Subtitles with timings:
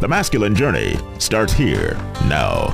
[0.00, 1.94] The masculine journey starts here
[2.26, 2.72] now.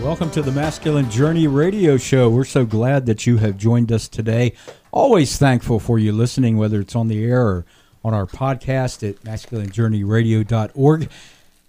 [0.00, 2.28] Welcome to the Masculine Journey Radio Show.
[2.28, 4.52] We're so glad that you have joined us today.
[4.92, 7.64] Always thankful for you listening, whether it's on the air or
[8.04, 11.08] on our podcast at masculinejourneyradio.org.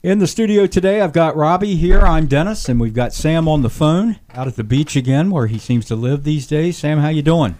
[0.03, 2.01] In the studio today, I've got Robbie here.
[2.01, 5.47] I'm Dennis, and we've got Sam on the phone out at the beach again, where
[5.47, 6.77] he seems to live these days.
[6.77, 7.57] Sam, how you doing?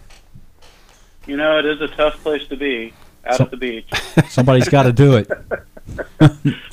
[1.26, 2.92] You know, it is a tough place to be
[3.24, 3.88] out So- at the beach.
[4.28, 5.30] Somebody's got to do it.
[6.20, 6.30] I,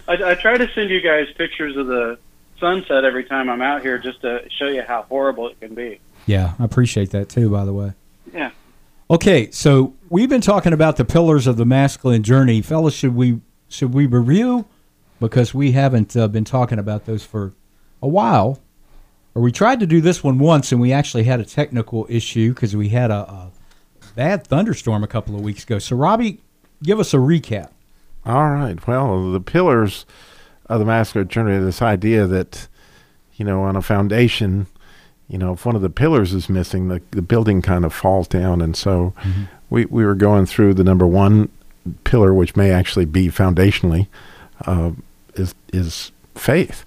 [0.07, 2.17] I try to send you guys pictures of the
[2.59, 5.99] sunset every time I'm out here, just to show you how horrible it can be.
[6.25, 7.49] Yeah, I appreciate that too.
[7.49, 7.93] By the way.
[8.33, 8.51] Yeah.
[9.09, 12.93] Okay, so we've been talking about the pillars of the masculine journey, fellas.
[12.93, 14.65] Should we should we review
[15.19, 17.53] because we haven't uh, been talking about those for
[18.01, 18.59] a while,
[19.35, 22.53] or we tried to do this one once and we actually had a technical issue
[22.53, 23.51] because we had a, a
[24.15, 25.79] bad thunderstorm a couple of weeks ago.
[25.79, 26.39] So Robbie,
[26.81, 27.69] give us a recap.
[28.25, 28.85] All right.
[28.87, 30.05] Well, the pillars
[30.67, 32.67] of the masculine journey—this idea that,
[33.35, 34.67] you know, on a foundation,
[35.27, 38.27] you know, if one of the pillars is missing, the, the building kind of falls
[38.27, 38.61] down.
[38.61, 39.13] And so
[39.69, 41.49] we, we were going through the number one
[42.03, 44.07] pillar, which may actually be foundationally,
[44.65, 44.91] uh,
[45.35, 46.85] is, is faith.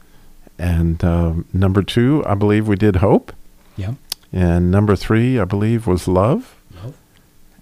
[0.58, 3.32] And um, number two, I believe we did hope.
[3.76, 3.94] Yeah.
[4.32, 6.56] And number three, I believe, was love.
[6.82, 6.96] Love.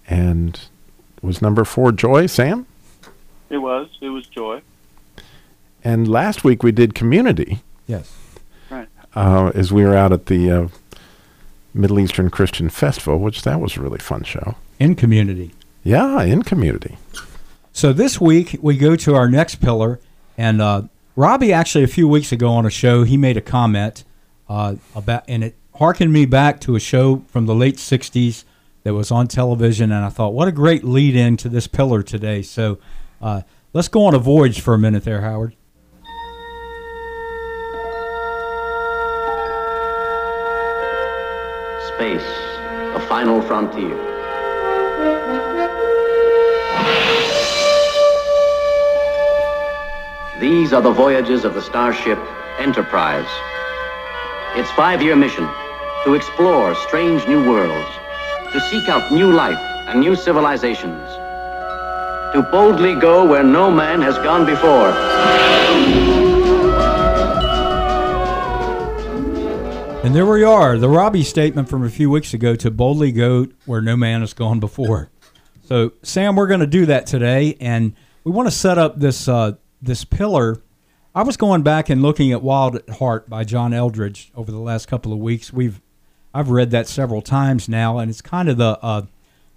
[0.07, 0.59] And
[1.21, 2.67] was number four joy, Sam?
[3.49, 3.89] It was.
[4.01, 4.61] It was joy.
[5.83, 8.11] And last week we did community Yes.
[9.15, 10.67] uh, as we were out at the uh,
[11.73, 14.55] Middle Eastern Christian Festival, which that was a really fun show.
[14.79, 15.53] In community.
[15.83, 16.97] Yeah, in community.
[17.71, 19.99] So this week we go to our next pillar,
[20.37, 20.83] and uh,
[21.15, 24.03] Robbie actually a few weeks ago on a show he made a comment
[24.49, 28.43] uh, about, and it harkened me back to a show from the late '60s
[28.83, 32.01] that was on television, and I thought, what a great lead in to this pillar
[32.01, 32.41] today.
[32.41, 32.79] So
[33.21, 33.41] uh,
[33.73, 35.55] let's go on a voyage for a minute there, Howard.
[41.95, 42.23] Space,
[42.93, 43.95] the final frontier.
[50.39, 52.19] These are the voyages of the starship
[52.59, 53.27] Enterprise.
[54.55, 55.47] Its five year mission
[56.05, 57.89] to explore strange new worlds,
[58.53, 61.14] to seek out new life and new civilizations,
[62.35, 64.89] to boldly go where no man has gone before.
[70.03, 73.47] And there we are, the Robbie statement from a few weeks ago to boldly go
[73.65, 75.09] where no man has gone before.
[75.63, 77.95] So, Sam, we're going to do that today, and
[78.25, 80.61] we want to set up this uh, this pillar.
[81.15, 84.59] I was going back and looking at Wild at Heart by John Eldredge over the
[84.59, 85.53] last couple of weeks.
[85.53, 85.81] We've
[86.33, 89.03] I've read that several times now, and it's kind of the uh,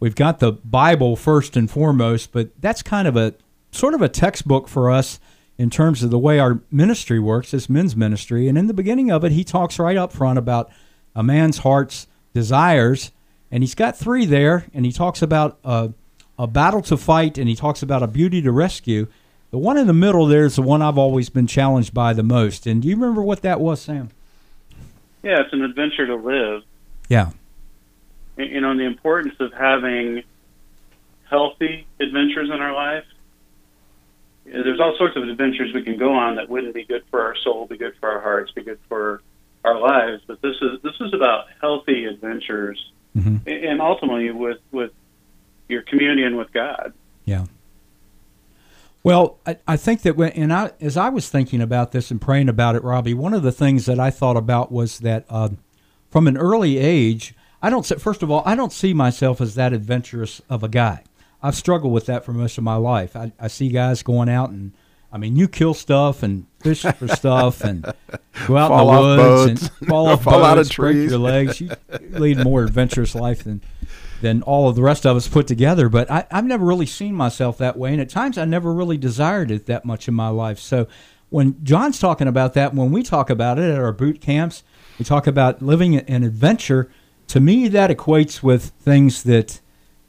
[0.00, 3.34] we've got the Bible first and foremost, but that's kind of a
[3.70, 5.20] sort of a textbook for us
[5.56, 8.48] in terms of the way our ministry works, this men's ministry.
[8.48, 10.70] And in the beginning of it, he talks right up front about
[11.14, 13.10] a man's heart's desires,
[13.50, 15.88] and he's got three there, and he talks about uh,
[16.38, 19.08] a battle to fight, and he talks about a beauty to rescue.
[19.50, 22.22] The one in the middle there is the one I've always been challenged by the
[22.22, 22.66] most.
[22.66, 24.10] And do you remember what that was, Sam?
[25.22, 26.62] Yeah, it's an adventure to live.
[27.08, 27.30] Yeah.
[28.38, 30.22] You know, and the importance of having
[31.28, 33.04] healthy adventures in our life.
[34.44, 37.34] There's all sorts of adventures we can go on that wouldn't be good for our
[37.36, 39.20] soul, be good for our hearts, be good for
[39.64, 40.22] our lives.
[40.26, 43.40] But this is this is about healthy adventures, Mhm.
[43.46, 44.92] and ultimately with with
[45.68, 46.94] your communion with God.
[47.26, 47.44] Yeah.
[49.02, 52.20] Well, I, I think that when, and I, as I was thinking about this and
[52.20, 55.50] praying about it, Robbie, one of the things that I thought about was that uh,
[56.10, 57.84] from an early age, I don't.
[58.00, 61.02] First of all, I don't see myself as that adventurous of a guy.
[61.42, 63.14] I've struggled with that for most of my life.
[63.16, 64.72] I, I see guys going out and,
[65.12, 67.82] I mean, you kill stuff and fish for stuff and
[68.46, 69.78] go out Fall in the woods boats.
[69.80, 71.10] and fall off Fall out of boats, break trees.
[71.10, 71.60] your legs.
[71.60, 71.70] You
[72.10, 73.62] lead a more adventurous life than
[74.20, 75.88] than all of the rest of us put together.
[75.88, 78.96] But I, I've never really seen myself that way, and at times I never really
[78.98, 80.58] desired it that much in my life.
[80.58, 80.88] So
[81.30, 84.64] when John's talking about that, when we talk about it at our boot camps,
[84.98, 86.90] we talk about living an adventure.
[87.28, 89.60] To me, that equates with things that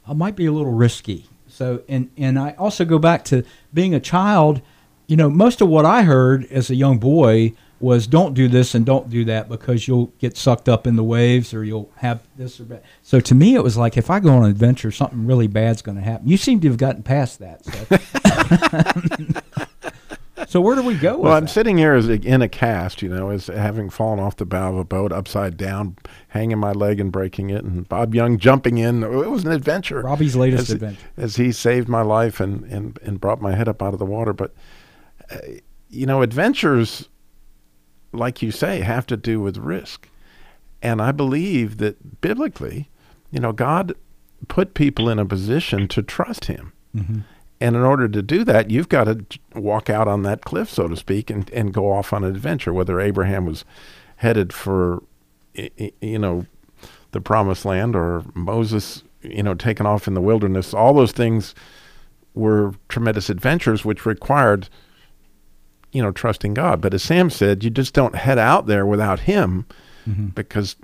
[0.06, 1.26] uh, might be a little risky.
[1.48, 4.62] So, and and I also go back to being a child.
[5.06, 8.74] You know, most of what I heard as a young boy was don't do this
[8.74, 12.22] and don't do that because you'll get sucked up in the waves or you'll have
[12.36, 12.84] this or that.
[13.02, 15.80] So to me, it was like if I go on an adventure, something really bad's
[15.80, 16.28] going to happen.
[16.28, 17.64] You seem to have gotten past that.
[17.64, 19.66] So,
[20.50, 21.16] so where do we go?
[21.16, 21.50] Well, I'm that?
[21.50, 24.70] sitting here as a, in a cast, you know, as having fallen off the bow
[24.70, 28.76] of a boat upside down, hanging my leg and breaking it, and Bob Young jumping
[28.76, 29.04] in.
[29.04, 30.00] It was an adventure.
[30.00, 31.06] Robbie's latest as, adventure.
[31.16, 34.04] As he saved my life and, and, and brought my head up out of the
[34.04, 34.32] water.
[34.32, 34.52] But,
[35.30, 35.38] uh,
[35.88, 37.08] you know, adventures,
[38.12, 40.08] like you say, have to do with risk.
[40.82, 42.90] And I believe that biblically,
[43.30, 43.94] you know, God
[44.48, 46.72] put people in a position to trust Him.
[46.92, 47.20] Mm-hmm.
[47.60, 49.24] And in order to do that, you've got to
[49.54, 52.72] walk out on that cliff, so to speak, and, and go off on an adventure.
[52.72, 53.64] Whether Abraham was
[54.16, 55.02] headed for,
[55.54, 56.46] you know,
[57.10, 61.54] the promised land or Moses, you know, taken off in the wilderness, all those things
[62.34, 64.68] were tremendous adventures which required,
[65.92, 66.80] you know, trusting God.
[66.80, 69.66] But as Sam said, you just don't head out there without Him
[70.08, 70.28] mm-hmm.
[70.28, 70.76] because,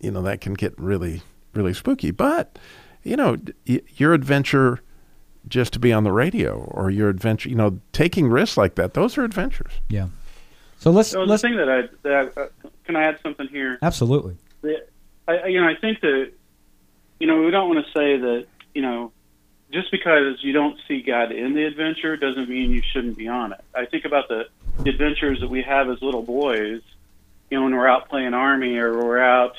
[0.00, 1.22] you know, that can get really,
[1.54, 2.12] really spooky.
[2.12, 2.58] But,
[3.02, 4.82] you know, your adventure
[5.48, 8.94] just to be on the radio or your adventure, you know, taking risks like that.
[8.94, 9.72] Those are adventures.
[9.88, 10.08] Yeah.
[10.78, 11.10] So let's.
[11.10, 13.78] So let's the thing that I, that uh, can I add something here?
[13.82, 14.36] Absolutely.
[14.62, 14.84] The,
[15.28, 16.32] I, you know, I think that,
[17.18, 19.12] you know, we don't want to say that, you know,
[19.72, 23.52] just because you don't see God in the adventure doesn't mean you shouldn't be on
[23.52, 23.60] it.
[23.74, 24.48] I think about the,
[24.78, 26.82] the adventures that we have as little boys,
[27.50, 29.56] you know, when we're out playing army or we're out,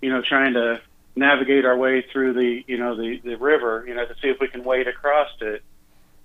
[0.00, 0.80] you know, trying to
[1.18, 4.38] navigate our way through the you know the the river you know to see if
[4.40, 5.62] we can wade across it.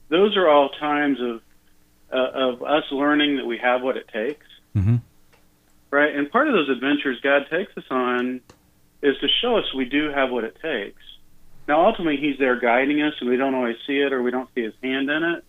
[0.10, 1.42] Those are all times of
[2.12, 4.46] uh, of us learning that we have what it takes.
[4.76, 4.98] Mm-hmm.
[5.92, 6.16] right?
[6.16, 8.42] And part of those adventures god takes us on
[9.02, 11.02] is to show us we do have what it takes.
[11.68, 14.50] Now ultimately he's there guiding us and we don't always see it or we don't
[14.56, 15.44] see his hand in it.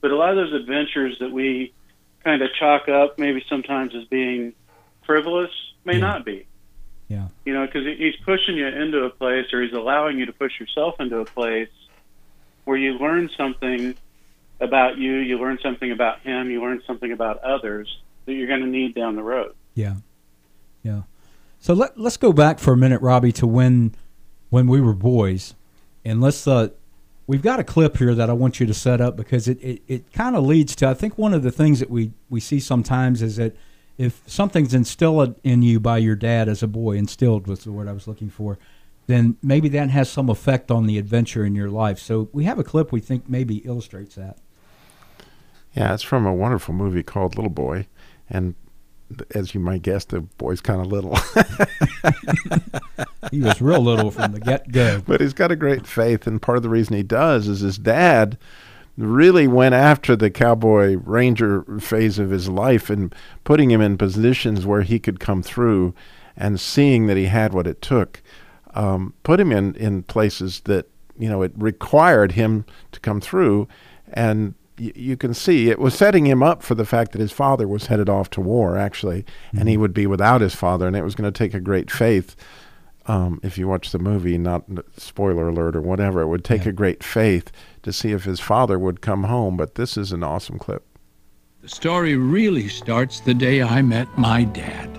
[0.00, 1.72] But a lot of those adventures that we
[2.24, 4.54] kind of chalk up maybe sometimes as being
[5.06, 5.50] frivolous
[5.84, 6.00] may yeah.
[6.00, 6.46] not be
[7.12, 7.28] yeah.
[7.44, 10.58] You know, because he's pushing you into a place, or he's allowing you to push
[10.58, 11.68] yourself into a place
[12.64, 13.94] where you learn something
[14.60, 18.62] about you, you learn something about him, you learn something about others that you're going
[18.62, 19.54] to need down the road.
[19.74, 19.96] Yeah.
[20.82, 21.02] Yeah.
[21.60, 23.94] So let let's go back for a minute, Robbie, to when
[24.48, 25.54] when we were boys,
[26.06, 26.68] and let's uh,
[27.26, 29.82] we've got a clip here that I want you to set up because it, it,
[29.86, 32.58] it kind of leads to I think one of the things that we, we see
[32.58, 33.54] sometimes is that
[33.98, 37.88] if something's instilled in you by your dad as a boy, instilled was the word
[37.88, 38.58] I was looking for,
[39.06, 41.98] then maybe that has some effect on the adventure in your life.
[41.98, 44.38] So we have a clip we think maybe illustrates that.
[45.74, 47.86] Yeah, it's from a wonderful movie called Little Boy,
[48.28, 48.54] and
[49.34, 51.16] as you might guess, the boy's kind of little.
[53.30, 55.02] he was real little from the get go.
[55.06, 57.78] But he's got a great faith, and part of the reason he does is his
[57.78, 58.38] dad
[58.96, 64.66] really went after the cowboy ranger phase of his life and putting him in positions
[64.66, 65.94] where he could come through
[66.36, 68.22] and seeing that he had what it took
[68.74, 70.86] um, put him in, in places that
[71.18, 73.68] you know it required him to come through
[74.12, 77.32] and y- you can see it was setting him up for the fact that his
[77.32, 79.58] father was headed off to war actually mm-hmm.
[79.58, 79.82] and he mm-hmm.
[79.82, 82.34] would be without his father and it was going to take a great faith
[83.06, 84.64] um, if you watch the movie, not
[84.96, 86.70] spoiler alert or whatever, it would take yeah.
[86.70, 87.50] a great faith
[87.82, 89.56] to see if his father would come home.
[89.56, 90.86] But this is an awesome clip.
[91.62, 94.90] The story really starts the day I met my dad,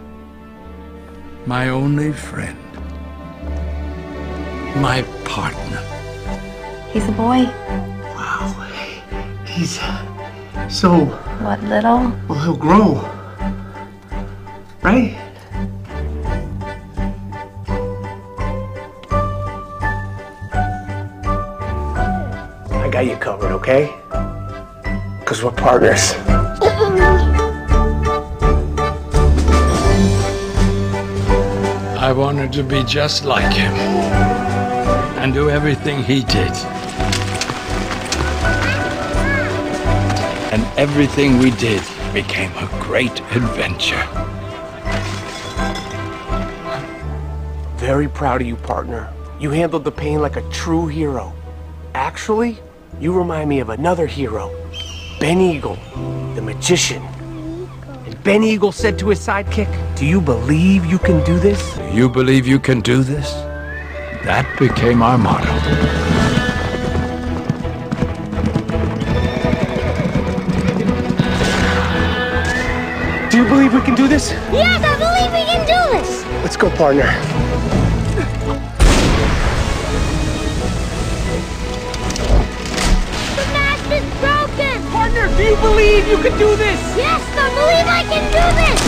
[1.46, 2.58] my only friend,
[4.82, 5.82] my partner.
[6.92, 7.46] He's a boy.
[8.16, 8.70] Wow,
[9.46, 9.80] he's
[10.70, 11.06] so.
[11.42, 12.14] What little?
[12.30, 12.94] Well, he'll grow,
[14.82, 15.23] right?
[22.94, 23.92] Got you covered, okay?
[25.20, 26.14] Because we're partners.
[31.98, 33.74] I wanted to be just like him
[35.18, 36.52] and do everything he did.
[40.54, 41.82] And everything we did
[42.14, 44.06] became a great adventure.
[47.78, 49.12] Very proud of you, partner.
[49.40, 51.34] You handled the pain like a true hero.
[51.96, 52.60] Actually,
[53.00, 54.52] you remind me of another hero,
[55.20, 55.78] Ben Eagle,
[56.36, 57.02] the magician.
[58.06, 61.78] And Ben Eagle said to his sidekick, Do you believe you can do this?
[61.92, 63.32] You believe you can do this?
[64.24, 65.52] That became our motto.
[73.30, 74.32] Do you believe we can do this?
[74.52, 76.24] Yes, I believe we can do this.
[76.44, 77.10] Let's go, partner.
[85.54, 86.80] You believe believe you can do this!
[86.98, 88.80] Yes, I believe I can do this!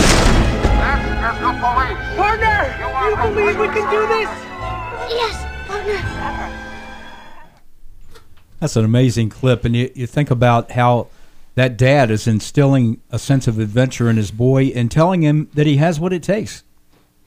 [0.82, 2.02] This is the police.
[2.18, 2.60] Partner!
[2.80, 4.30] You You believe we can do this?
[5.14, 5.36] Yes,
[5.68, 6.00] partner.
[8.60, 11.08] That's an amazing clip, and you, you think about how
[11.54, 15.68] that dad is instilling a sense of adventure in his boy and telling him that
[15.68, 16.64] he has what it takes.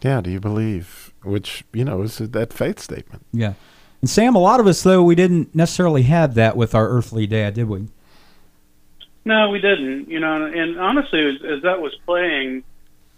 [0.00, 1.12] Yeah, do you believe?
[1.22, 3.24] Which, you know, is that faith statement.
[3.32, 3.54] Yeah.
[4.00, 7.26] And Sam, a lot of us though we didn't necessarily have that with our earthly
[7.28, 7.88] dad, did we?
[9.28, 10.08] No, we didn't.
[10.08, 12.64] You know, and honestly, as, as that was playing,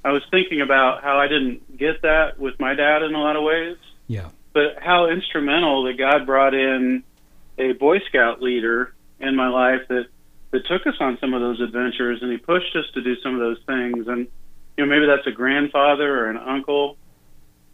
[0.05, 3.37] I was thinking about how I didn't get that with my dad in a lot
[3.37, 3.76] of ways,
[4.09, 4.31] Yeah.
[4.52, 7.05] but how instrumental that God brought in
[7.59, 10.07] a Boy Scout leader in my life that
[10.50, 13.35] that took us on some of those adventures, and he pushed us to do some
[13.35, 14.09] of those things.
[14.09, 14.26] And
[14.76, 16.97] you know, maybe that's a grandfather or an uncle,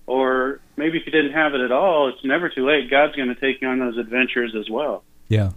[0.07, 2.91] or maybe if you didn't have it at all, it's never too late.
[2.91, 5.05] God's going to take you on those adventures as well.
[5.29, 5.53] Yeah.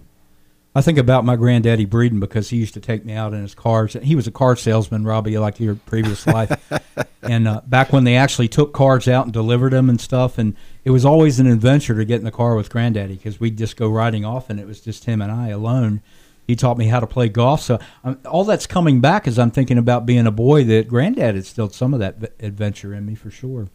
[0.79, 3.53] I think about my granddaddy Breeden because he used to take me out in his
[3.53, 3.97] cars.
[4.01, 6.71] He was a car salesman, Robbie, like your previous life.
[7.21, 10.55] and uh, back when they actually took cars out and delivered them and stuff, and
[10.85, 13.75] it was always an adventure to get in the car with granddaddy because we'd just
[13.75, 16.01] go riding off, and it was just him and I alone.
[16.47, 17.61] He taught me how to play golf.
[17.61, 20.63] So um, all that's coming back as I'm thinking about being a boy.
[20.63, 23.67] That granddad instilled some of that v- adventure in me for sure.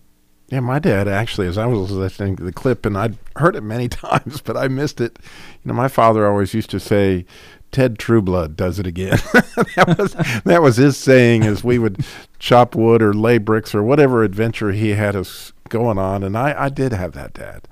[0.48, 3.62] Yeah, my dad actually, as I was listening to the clip, and I'd heard it
[3.62, 5.18] many times, but I missed it.
[5.64, 7.24] You know, my father always used to say,
[7.72, 9.18] "Ted Trueblood does it again."
[9.76, 10.12] that was
[10.44, 12.04] that was his saying as we would
[12.38, 16.22] chop wood or lay bricks or whatever adventure he had us going on.
[16.22, 17.66] And I, I did have that dad,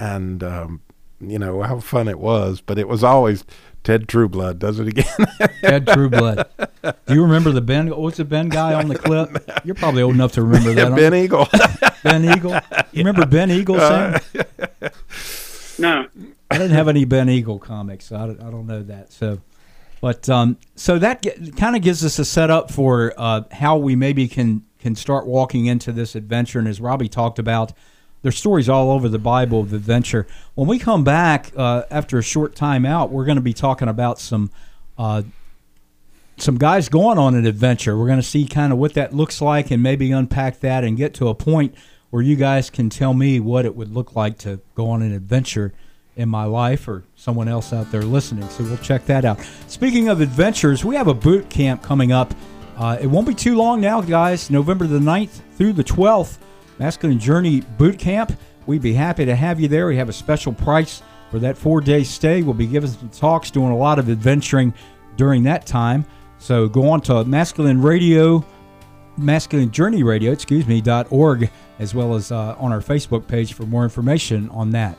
[0.00, 0.80] and um,
[1.20, 2.60] you know how fun it was.
[2.60, 3.44] But it was always
[3.84, 5.06] Ted Trueblood does it again.
[5.62, 6.44] Ted Trueblood.
[6.82, 7.88] Do you remember the Ben?
[7.88, 9.30] What's the Ben guy on the clip?
[9.64, 10.96] You're probably old enough to remember that.
[10.96, 11.48] ben Eagle.
[12.02, 12.52] Ben Eagle.
[12.92, 14.20] You remember Ben Eagle, Sam?
[15.80, 16.08] No,
[16.50, 19.12] I didn't have any Ben Eagle comics, so I don't, I don't know that.
[19.12, 19.40] So,
[20.00, 21.24] but um, so that
[21.56, 25.66] kind of gives us a setup for uh, how we maybe can can start walking
[25.66, 26.58] into this adventure.
[26.58, 27.72] And as Robbie talked about,
[28.22, 30.26] there's stories all over the Bible of adventure.
[30.56, 33.86] When we come back uh, after a short time out, we're going to be talking
[33.88, 34.50] about some.
[34.96, 35.22] Uh,
[36.40, 37.96] some guys going on an adventure.
[37.96, 40.96] We're going to see kind of what that looks like and maybe unpack that and
[40.96, 41.74] get to a point
[42.10, 45.12] where you guys can tell me what it would look like to go on an
[45.12, 45.72] adventure
[46.16, 48.48] in my life or someone else out there listening.
[48.48, 49.38] So we'll check that out.
[49.68, 52.34] Speaking of adventures, we have a boot camp coming up.
[52.76, 54.50] Uh, it won't be too long now, guys.
[54.50, 56.38] November the 9th through the 12th,
[56.78, 58.32] Masculine Journey Boot Camp.
[58.66, 59.86] We'd be happy to have you there.
[59.86, 62.42] We have a special price for that four day stay.
[62.42, 64.74] We'll be giving some talks, doing a lot of adventuring
[65.16, 66.04] during that time.
[66.38, 68.44] So go on to Masculine Radio,
[69.16, 73.52] Masculine Journey Radio, excuse me, dot org, as well as uh, on our Facebook page
[73.52, 74.96] for more information on that.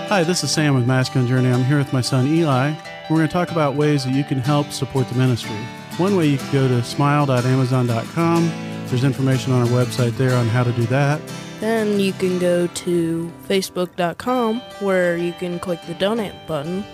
[0.00, 1.52] Hi, this is Sam with Masculine Journey.
[1.52, 2.74] I'm here with my son Eli.
[3.10, 5.56] We're going to talk about ways that you can help support the ministry.
[5.98, 8.48] One way you can go to smile.amazon.com.
[8.86, 11.20] There's information on our website there on how to do that.
[11.60, 16.84] Then you can go to facebook.com where you can click the donate button,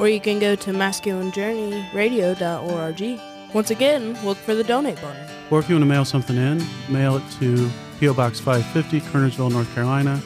[0.00, 3.54] or you can go to masculinejourneyradio.org.
[3.54, 5.26] Once again, look for the donate button.
[5.50, 8.14] Or if you want to mail something in, mail it to P.O.
[8.14, 10.18] Box 550, Kernersville, North Carolina,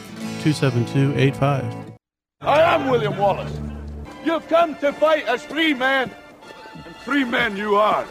[0.43, 1.65] 27285.
[2.43, 3.59] I am William Wallace.
[4.25, 6.13] You've come to fight as free men,
[6.85, 8.05] and free men you are.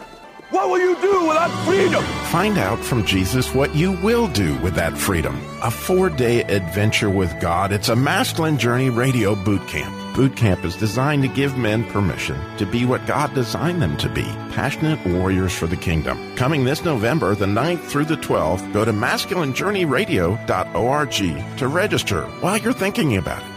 [0.50, 2.04] What will you do without freedom?
[2.26, 5.40] Find out from Jesus what you will do with that freedom.
[5.62, 7.72] A four day adventure with God.
[7.72, 10.03] It's a masculine journey radio boot camp.
[10.14, 14.08] Boot camp is designed to give men permission to be what God designed them to
[14.08, 16.36] be passionate warriors for the kingdom.
[16.36, 22.74] Coming this November, the 9th through the 12th, go to masculinejourneyradio.org to register while you're
[22.74, 23.48] thinking about it.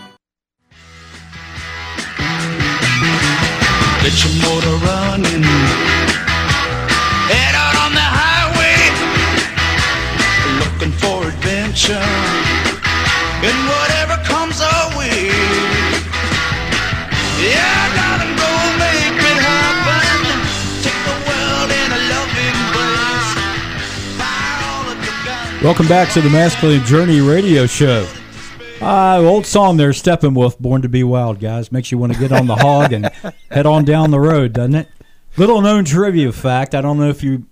[4.03, 5.43] Get your motor running.
[7.29, 8.81] Head out on the highway.
[10.65, 12.01] Looking for adventure.
[13.45, 15.76] And whatever comes our way.
[25.63, 28.09] Welcome back to the Masculine Journey Radio Show.
[28.81, 31.73] Uh, old song there, Steppenwolf, Born to Be Wild, guys.
[31.73, 33.11] Makes you want to get on the hog and
[33.51, 34.89] head on down the road, doesn't it?
[35.37, 37.47] Little known trivia fact I don't know if you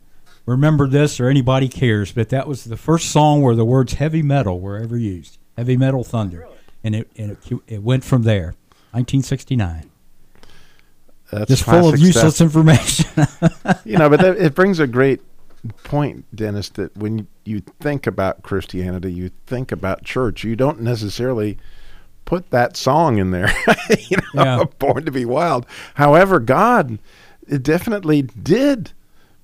[0.47, 4.23] remember this or anybody cares, but that was the first song where the words heavy
[4.23, 5.39] metal were ever used.
[5.57, 6.47] Heavy Metal Thunder.
[6.85, 8.55] And it, and it, it went from there.
[8.95, 9.91] 1969.
[11.31, 12.47] That's Just full of useless stuff.
[12.47, 13.11] information.
[13.85, 15.21] you know, but that, it brings a great
[15.83, 20.45] point, Dennis, that when you think about Christianity, you think about church.
[20.45, 21.59] You don't necessarily
[22.25, 23.53] put that song in there.
[24.11, 24.65] you know, Yeah.
[24.79, 25.67] Born to be Wild.
[25.95, 26.99] However, God
[27.63, 28.93] definitely did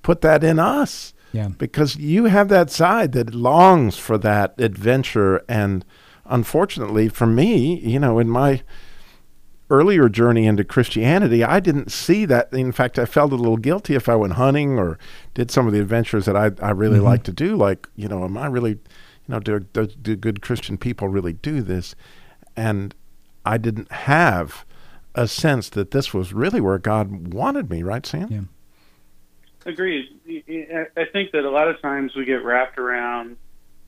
[0.01, 1.13] put that in us.
[1.33, 1.49] Yeah.
[1.49, 5.85] Because you have that side that longs for that adventure and
[6.25, 8.61] unfortunately for me, you know, in my
[9.71, 12.51] earlier journey into Christianity, I didn't see that.
[12.53, 14.99] In fact, I felt a little guilty if I went hunting or
[15.33, 17.03] did some of the adventures that I, I really Mhm.
[17.03, 17.55] like to do.
[17.55, 21.33] Like, you know, am I really, you know, do, do, do good Christian people really
[21.33, 21.95] do this?
[22.55, 22.93] And
[23.45, 24.65] I didn't have
[25.15, 28.27] a sense that this was really where God wanted me, right, Sam?
[28.29, 28.41] Yeah.
[29.65, 30.05] Agreed.
[30.27, 33.37] I I think that a lot of times we get wrapped around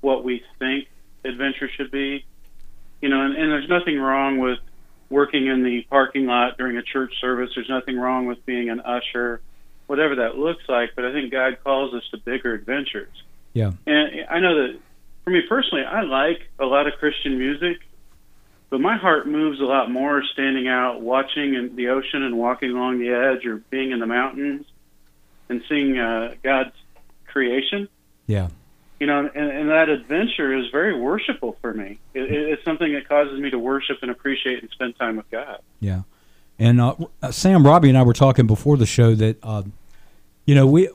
[0.01, 0.87] what we think
[1.25, 2.25] adventure should be.
[3.01, 4.59] You know, and, and there's nothing wrong with
[5.09, 7.51] working in the parking lot during a church service.
[7.55, 9.41] There's nothing wrong with being an usher,
[9.87, 10.91] whatever that looks like.
[10.95, 13.23] But I think God calls us to bigger adventures.
[13.53, 13.71] Yeah.
[13.85, 14.79] And I know that
[15.23, 17.77] for me personally, I like a lot of Christian music,
[18.69, 22.71] but my heart moves a lot more standing out, watching in the ocean and walking
[22.71, 24.65] along the edge, or being in the mountains
[25.49, 26.73] and seeing uh, God's
[27.27, 27.87] creation.
[28.25, 28.49] Yeah.
[29.03, 31.99] You know, and, and that adventure is very worshipful for me.
[32.13, 35.29] It, it- it's something that causes me to worship and appreciate and spend time with
[35.29, 35.59] God.
[35.81, 36.03] Yeah,
[36.57, 39.63] and uh, uh, Sam, Robbie, and I were talking before the show that uh,
[40.45, 40.87] you know we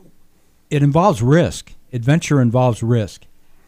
[0.70, 1.74] it involves risk.
[1.92, 3.26] Adventure involves risk,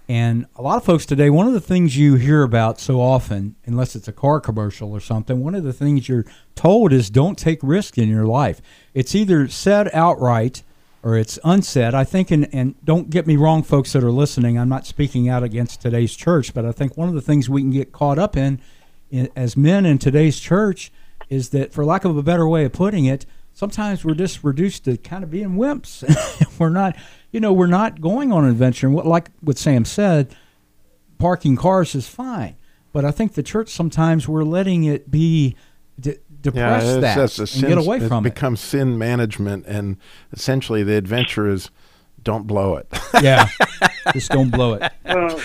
[0.09, 1.29] and a lot of folks today.
[1.29, 5.01] One of the things you hear about so often, unless it's a car commercial or
[5.01, 8.63] something, one of the things you're told is don't take risk in your life.
[8.95, 10.63] It's either said outright
[11.03, 11.95] or it's unsaid.
[11.95, 15.29] I think, and, and don't get me wrong, folks that are listening, I'm not speaking
[15.29, 18.19] out against today's church, but I think one of the things we can get caught
[18.19, 18.61] up in,
[19.11, 20.93] in as men in today's church
[21.29, 24.85] is that, for lack of a better way of putting it, sometimes we're just reduced
[24.85, 26.05] to kind of being wimps.
[26.59, 26.97] we're not,
[27.31, 28.87] you know, we're not going on an adventure.
[28.87, 30.35] And what, like what Sam said,
[31.19, 32.57] parking cars is fine.
[32.93, 35.57] But I think the church sometimes we're letting it be
[36.41, 38.35] depress it's- that that's a and sin, get away from it.
[38.35, 39.97] becomes sin management, and
[40.33, 41.71] essentially the adventure is
[42.23, 42.87] don't blow it.
[43.23, 43.47] Yeah,
[44.13, 44.83] just don't blow it.
[45.05, 45.41] Well,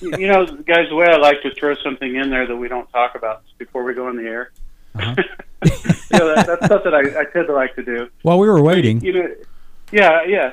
[0.00, 2.88] you know, guys, the way I like to throw something in there that we don't
[2.90, 4.50] talk about before we go in the air.
[4.94, 5.14] Uh-huh.
[5.64, 8.08] you know, that, that's stuff that I, I tend to like to do.
[8.22, 9.28] While we were waiting, You know,
[9.92, 10.52] yeah, yeah.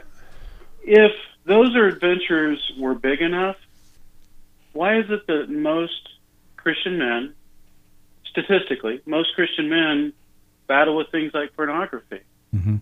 [0.83, 1.11] If
[1.45, 3.55] those are adventures were big enough,
[4.73, 6.09] why is it that most
[6.57, 7.33] Christian men,
[8.37, 10.13] statistically, most Christian men
[10.67, 12.19] battle with things like pornography?
[12.55, 12.81] Mhm.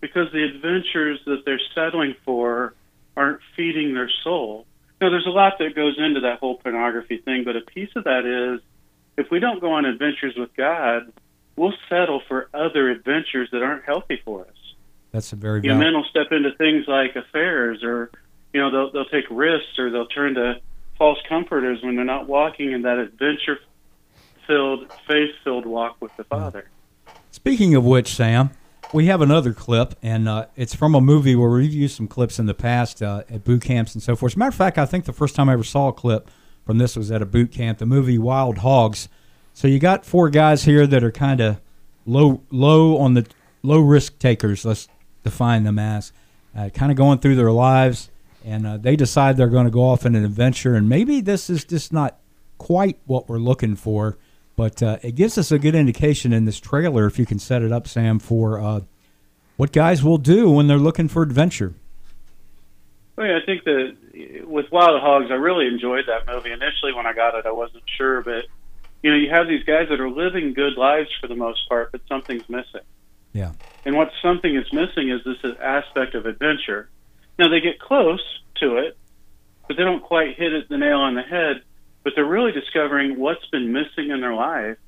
[0.00, 2.74] Because the adventures that they're settling for
[3.16, 4.66] aren't feeding their soul.
[5.00, 8.04] Now, there's a lot that goes into that whole pornography thing, but a piece of
[8.04, 8.60] that is
[9.16, 11.12] if we don't go on adventures with God,
[11.56, 14.74] we'll settle for other adventures that aren't healthy for us.
[15.12, 18.10] that's a very You know, men will step into things like affairs, or
[18.54, 20.60] you know, they'll they'll take risks, or they'll turn to
[20.96, 22.98] false comforters when they're not walking in that
[24.50, 26.68] adventure-filled, faith-filled walk with the Father.
[27.30, 28.50] Speaking of which, Sam,
[28.92, 32.38] we have another clip, and uh, it's from a movie where we've used some clips
[32.38, 34.32] in the past uh, at boot camps and so forth.
[34.32, 36.30] As a matter of fact, I think the first time I ever saw a clip
[36.66, 39.08] from this was at a boot camp, the movie Wild Hogs.
[39.54, 41.60] So you got four guys here that are kind of
[42.06, 43.26] low, low on the
[43.62, 44.64] low risk takers.
[44.64, 44.88] Let's
[45.22, 46.12] define them as
[46.56, 48.10] uh, kind of going through their lives,
[48.44, 50.74] and uh, they decide they're going to go off in an adventure.
[50.74, 52.18] And maybe this is just not
[52.58, 54.18] quite what we're looking for,
[54.60, 57.62] but uh, it gives us a good indication in this trailer, if you can set
[57.62, 58.80] it up, Sam, for uh,
[59.56, 61.72] what guys will do when they're looking for adventure.
[63.16, 66.52] Well, yeah, I think that with Wild Hogs, I really enjoyed that movie.
[66.52, 68.44] Initially, when I got it, I wasn't sure, but
[69.02, 71.90] you know, you have these guys that are living good lives for the most part,
[71.90, 72.82] but something's missing.
[73.32, 73.52] Yeah.
[73.86, 76.90] And what something is missing is this aspect of adventure.
[77.38, 78.22] Now they get close
[78.56, 78.98] to it,
[79.66, 81.62] but they don't quite hit it the nail on the head.
[82.02, 84.78] But they're really discovering what's been missing in their life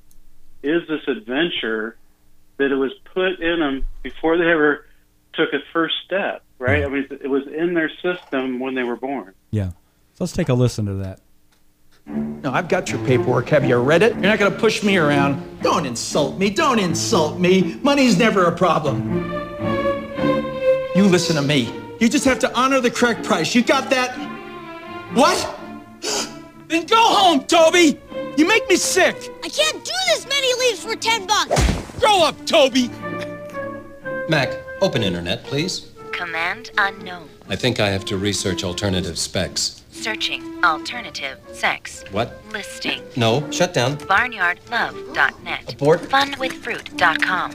[0.63, 1.97] is this adventure
[2.57, 4.85] that it was put in them before they ever
[5.33, 6.43] took a first step.
[6.59, 6.83] Right?
[6.83, 9.33] I mean, it was in their system when they were born.
[9.51, 9.71] Yeah.
[10.13, 11.19] So let's take a listen to that.
[12.05, 13.49] No, I've got your paperwork.
[13.49, 14.13] Have you read it?
[14.13, 15.61] You're not going to push me around.
[15.61, 16.49] Don't insult me.
[16.49, 17.75] Don't insult me.
[17.81, 19.31] Money's never a problem.
[20.95, 21.73] You listen to me.
[21.99, 23.55] You just have to honor the correct price.
[23.55, 24.13] You got that?
[25.13, 25.59] What?
[26.73, 27.99] Then go home, Toby.
[28.35, 29.15] You make me sick.
[29.43, 31.99] I can't do this many leaves for 10 bucks.
[31.99, 32.89] Grow up, Toby.
[34.27, 34.49] Mac,
[34.81, 35.91] open internet, please.
[36.13, 37.29] Command unknown.
[37.47, 39.83] I think I have to research alternative specs.
[39.91, 42.03] Searching alternative sex.
[42.09, 42.41] What?
[42.51, 43.03] Listing.
[43.15, 43.97] No, shut down.
[43.97, 45.73] Barnyardlove.net.
[45.73, 46.01] Abort.
[46.01, 47.51] Funwithfruit.com.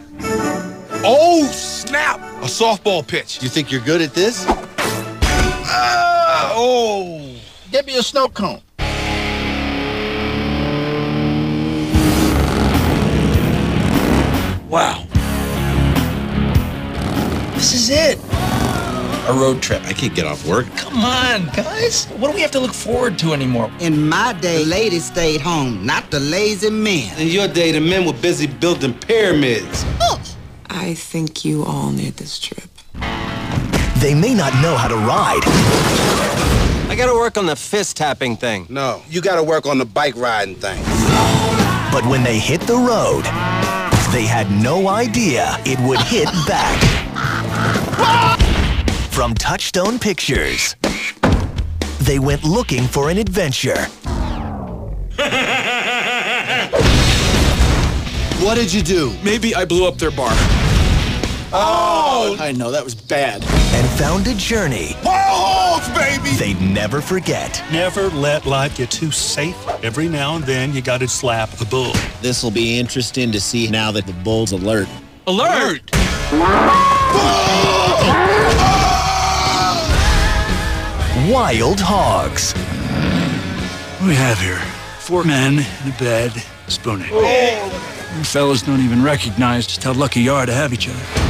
[1.04, 2.20] Oh, snap!
[2.20, 3.42] A softball pitch.
[3.42, 4.44] You think you're good at this?
[4.46, 7.34] Ah, oh.
[7.72, 8.60] Get me a snow cone.
[14.68, 15.06] Wow.
[17.54, 18.18] This is it.
[19.28, 19.82] A road trip.
[19.84, 20.66] I can't get off work.
[20.76, 22.06] Come on, guys.
[22.18, 23.70] What do we have to look forward to anymore?
[23.80, 27.18] In my day, the ladies stayed home, not the lazy men.
[27.18, 29.84] In your day, the men were busy building pyramids.
[30.70, 32.68] I think you all need this trip.
[34.00, 35.40] They may not know how to ride,
[36.88, 38.66] I gotta work on the fist tapping thing.
[38.70, 40.82] No, you gotta work on the bike riding thing.
[41.92, 43.24] but when they hit the road,
[44.12, 46.78] they had no idea it would hit back.
[49.10, 50.76] From Touchstone Pictures,
[52.00, 53.86] they went looking for an adventure.
[58.40, 59.12] What did you do?
[59.24, 60.32] Maybe I blew up their bar.
[61.50, 62.36] Oh!
[62.38, 63.42] I know, that was bad.
[63.42, 66.30] and found a journey Balls, baby!
[66.36, 67.62] they'd never forget.
[67.72, 69.56] Never let life get too safe.
[69.82, 71.92] Every now and then you gotta slap a bull.
[72.20, 74.88] This will be interesting to see now that the bull's alert.
[75.26, 75.80] Alert!
[81.30, 82.52] Wild Hogs.
[84.00, 84.60] What we have here?
[85.00, 86.32] Four men in a bed,
[86.68, 87.08] spooning.
[87.08, 88.22] You oh!
[88.22, 91.27] fellas don't even recognize just how lucky you are to have each other.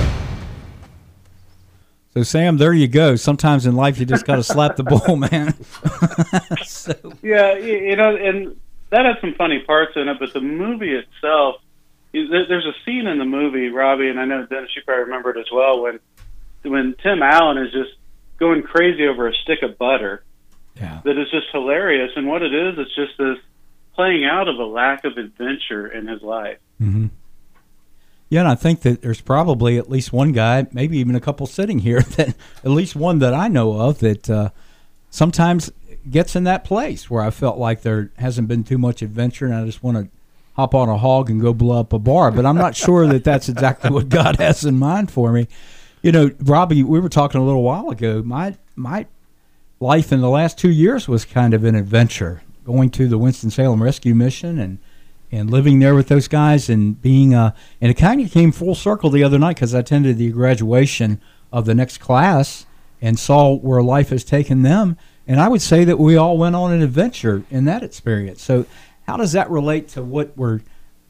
[2.18, 3.14] So Sam, there you go.
[3.14, 5.54] Sometimes in life you just got to slap the bull, man.
[6.66, 8.56] so, Yeah, you know, and
[8.90, 11.62] that had some funny parts in it, but the movie itself,
[12.12, 15.36] there's a scene in the movie, Robbie, and I know Dennis, you probably remember it
[15.38, 16.00] as well, when
[16.62, 17.92] when Tim Allen is just
[18.36, 20.24] going crazy over a stick of butter.
[20.74, 21.00] Yeah.
[21.04, 23.38] That is just hilarious, and what it is, it's just this
[23.94, 26.58] playing out of a lack of adventure in his life.
[26.78, 27.06] hmm
[28.30, 31.46] Yeah, and I think that there's probably at least one guy, maybe even a couple
[31.46, 34.50] sitting here, that at least one that I know of that uh,
[35.10, 35.70] sometimes
[36.10, 39.54] gets in that place where I felt like there hasn't been too much adventure, and
[39.54, 40.08] I just want to
[40.56, 42.30] hop on a hog and go blow up a bar.
[42.30, 45.48] But I'm not sure that that's exactly what God has in mind for me.
[46.02, 48.22] You know, Robbie, we were talking a little while ago.
[48.22, 49.06] My my
[49.80, 53.50] life in the last two years was kind of an adventure, going to the Winston
[53.50, 54.78] Salem Rescue Mission and
[55.30, 58.74] and living there with those guys and being uh and it kind of came full
[58.74, 61.20] circle the other night because I attended the graduation
[61.52, 62.66] of the next class
[63.00, 64.96] and saw where life has taken them
[65.28, 68.42] and I would say that we all went on an adventure in that experience.
[68.42, 68.64] So
[69.06, 70.60] how does that relate to what we're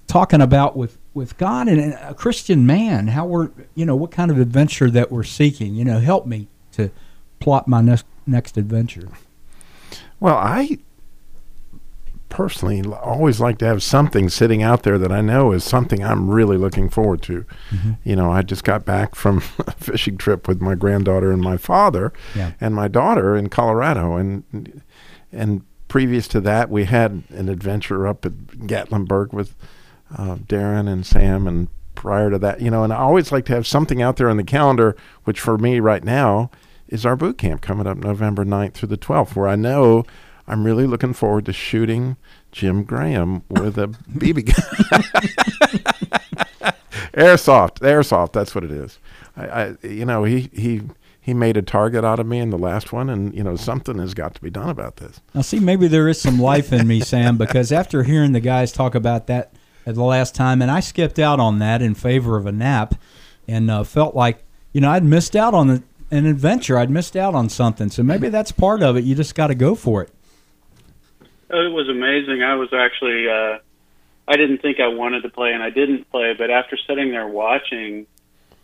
[0.09, 3.09] talking about with with God and a Christian man?
[3.09, 5.77] How we're you know what kind of adventure that we're seeking?
[5.77, 6.91] You know, help me to
[7.39, 9.09] plot my next next adventure.
[10.19, 10.79] Well, I
[12.29, 16.29] personally always like to have something sitting out there that I know is something I'm
[16.31, 17.45] really looking forward to.
[17.71, 17.93] Mm-hmm.
[18.05, 21.57] You know, I just got back from a fishing trip with my granddaughter and my
[21.57, 22.53] father Yeah.
[22.61, 24.83] and my daughter in Colorado and
[25.33, 28.33] and previous to that we had an adventure up at
[28.67, 29.55] Gatlinburg with
[30.17, 33.55] uh, Darren and Sam and prior to that, you know, and I always like to
[33.55, 36.51] have something out there on the calendar which for me right now
[36.89, 40.05] is our boot camp coming up November 9th through the 12th where I know
[40.49, 42.17] I'm really looking forward to shooting
[42.51, 45.03] Jim Graham with a BB gun.
[47.13, 48.33] airsoft, airsoft.
[48.33, 48.99] That's what it is.
[49.37, 50.83] I, I, you know, he he
[51.21, 53.99] he made a target out of me in the last one, and you know, something
[53.99, 55.21] has got to be done about this.
[55.35, 58.73] Now, see, maybe there is some life in me, Sam, because after hearing the guys
[58.73, 59.53] talk about that
[59.85, 62.95] at the last time, and I skipped out on that in favor of a nap,
[63.47, 66.79] and uh, felt like you know I'd missed out on a, an adventure.
[66.79, 67.91] I'd missed out on something.
[67.91, 69.05] So maybe that's part of it.
[69.05, 70.11] You just got to go for it.
[71.51, 72.43] It was amazing.
[72.43, 73.59] I was actually, uh,
[74.27, 76.35] I didn't think I wanted to play, and I didn't play.
[76.37, 78.07] But after sitting there watching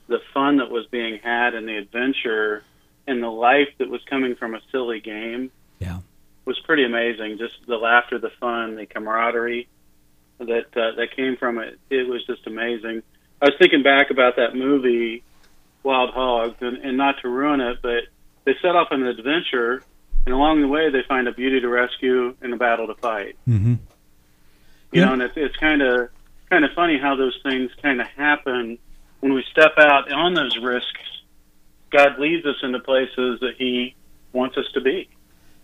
[0.06, 2.62] the fun that was being had and the adventure
[3.06, 6.00] and the life that was coming from a silly game, Yeah.
[6.44, 7.38] was pretty amazing.
[7.38, 9.66] Just the laughter, the fun, the camaraderie
[10.38, 11.78] that uh, that came from it.
[11.90, 13.02] It was just amazing.
[13.40, 15.22] I was thinking back about that movie,
[15.82, 18.04] Wild Hogs, and, and not to ruin it, but
[18.44, 19.82] they set off on an adventure,
[20.26, 23.36] and along the way they find a beauty to rescue and a battle to fight.
[23.48, 23.74] Mm-hmm.
[24.92, 25.04] You Yeah.
[25.06, 26.08] know, and it's it's kind of
[26.50, 28.78] kind of funny how those things kind of happen
[29.20, 31.00] when we step out on those risks.
[31.90, 33.94] God leads us into places that He
[34.32, 35.08] wants us to be.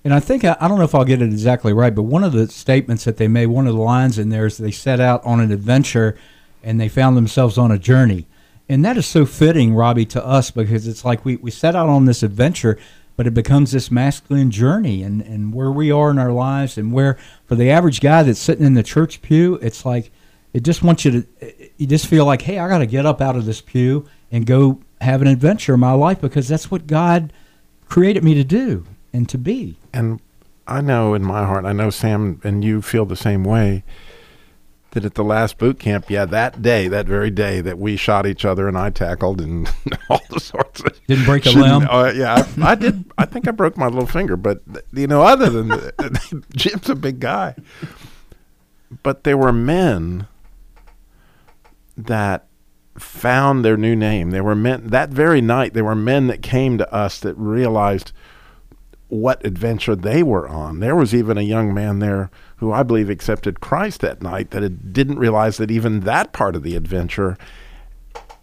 [0.03, 2.25] And I think I, I don't know if I'll get it exactly right, but one
[2.25, 4.99] of the statements that they made, one of the lines in there is they set
[5.01, 6.17] out on an adventure
[6.63, 8.27] and they found themselves on a journey.
[8.69, 11.89] And that is so fitting, Robbie, to us because it's like we, we set out
[11.89, 12.79] on this adventure,
[13.17, 16.93] but it becomes this masculine journey and, and where we are in our lives and
[16.93, 20.11] where for the average guy that's sitting in the church pew, it's like
[20.53, 21.27] it just wants you to
[21.77, 24.81] you just feel like, hey, I gotta get up out of this pew and go
[25.01, 27.33] have an adventure in my life because that's what God
[27.89, 29.77] created me to do and to be.
[29.93, 30.21] And
[30.67, 33.83] I know in my heart, I know Sam and you feel the same way.
[34.93, 38.27] That at the last boot camp, yeah, that day, that very day that we shot
[38.27, 39.69] each other and I tackled and
[40.11, 41.89] all the sorts of Didn't break a limb?
[41.89, 43.05] Uh, yeah, I, I did.
[43.17, 46.95] I think I broke my little finger, but you know, other than that, Jim's a
[46.95, 47.55] big guy.
[49.03, 50.27] But there were men
[51.97, 52.47] that
[52.99, 54.31] found their new name.
[54.31, 55.75] There were men that very night.
[55.75, 58.13] There were men that came to us that realized
[59.11, 60.81] what adventure they were on.
[60.81, 64.93] There was even a young man there who I believe accepted Christ that night that
[64.93, 67.37] didn't realize that even that part of the adventure.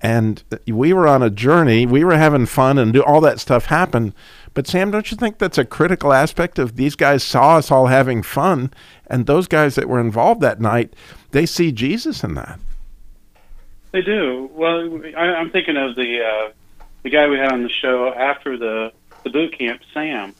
[0.01, 1.85] And we were on a journey.
[1.85, 4.13] We were having fun and do all that stuff happened.
[4.53, 7.87] But Sam, don't you think that's a critical aspect of these guys saw us all
[7.87, 8.73] having fun,
[9.07, 10.93] and those guys that were involved that night,
[11.31, 12.59] they see Jesus in that.
[13.91, 14.49] They do.
[14.53, 16.51] Well, I, I'm thinking of the uh,
[17.03, 18.91] the guy we had on the show after the
[19.23, 20.33] the boot camp, Sam.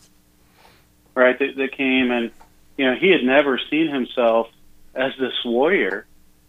[1.17, 2.29] Right, that, that came and
[2.77, 4.49] you know he had never seen himself
[4.93, 6.05] as this warrior.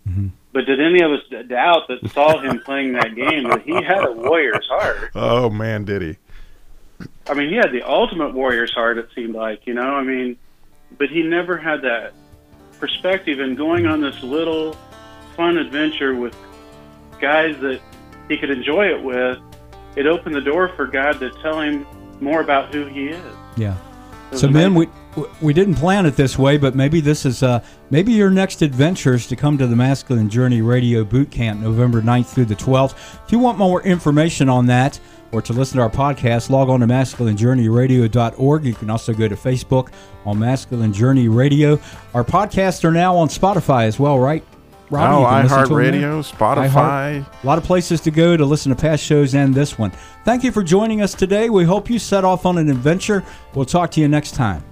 [0.07, 0.29] Mm-hmm.
[0.53, 4.05] But did any of us doubt that saw him playing that game that he had
[4.05, 5.13] a warrior's heart?
[5.15, 6.17] Oh man, did he?
[7.27, 8.99] I mean, he had the ultimate warrior's heart.
[8.99, 9.95] It seemed like, you know.
[9.95, 10.37] I mean,
[10.99, 12.13] but he never had that
[12.79, 13.41] perspective.
[13.41, 14.77] And going on this little
[15.35, 16.37] fun adventure with
[17.23, 17.81] guys that
[18.29, 19.39] he could enjoy it with,
[19.97, 21.87] it opened the door for God to tell him
[22.21, 23.35] more about who he is.
[23.57, 23.77] Yeah.
[24.33, 24.89] So, men, we
[25.41, 29.15] we didn't plan it this way, but maybe this is uh, maybe your next adventure
[29.15, 32.95] is to come to the Masculine Journey Radio Boot Camp, November 9th through the 12th.
[33.25, 35.01] If you want more information on that
[35.33, 38.65] or to listen to our podcast, log on to masculinejourneyradio.org.
[38.65, 39.91] You can also go to Facebook
[40.25, 41.79] on Masculine Journey Radio.
[42.15, 44.45] Our podcasts are now on Spotify as well, right?
[44.91, 46.33] Robbie, Oh, you can listen to 'em iHeartRadio.
[46.37, 46.69] Spotify.
[47.23, 47.27] iHeart.
[47.45, 49.93] A lot of places to go to listen to past shows and this one.
[50.25, 51.51] Thank you for joining us today.
[51.51, 53.23] We hope you set off on an adventure.
[53.55, 54.63] We'll talk to you next time.